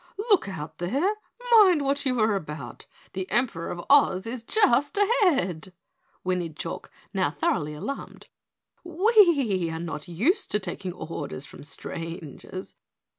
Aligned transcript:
"Look 0.31 0.49
out 0.49 0.79
there, 0.79 1.13
mind 1.51 1.83
what 1.83 2.07
you 2.07 2.19
are 2.21 2.33
about, 2.35 2.87
the 3.13 3.29
Emperor 3.29 3.69
of 3.69 3.85
Oz 3.87 4.25
is 4.25 4.41
just 4.41 4.97
ahead!" 4.97 5.73
whinnied 6.23 6.57
Chalk, 6.57 6.89
now 7.13 7.29
thoroughly 7.29 7.75
alarmed. 7.75 8.25
"We 8.83 9.69
are 9.71 9.79
not 9.79 10.07
used 10.07 10.49
to 10.53 10.59
taking 10.59 10.91
orders 10.93 11.45
from 11.45 11.63
strangers." 11.63 12.73